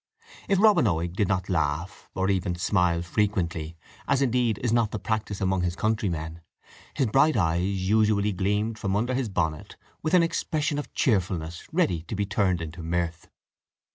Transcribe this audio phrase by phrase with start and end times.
[0.49, 3.77] If Robin Oig did not laugh, or even smile, frequently,
[4.07, 6.41] as indeed is not the practice among his countrymen,
[6.95, 12.01] his bright eyes usually gleamed from under his bonnet with an expression of cheerfulness ready
[12.01, 13.27] to be turned into mirth.